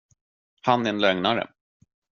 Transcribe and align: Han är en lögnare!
Han 0.61 0.85
är 0.85 0.89
en 0.89 0.99
lögnare! 1.01 1.47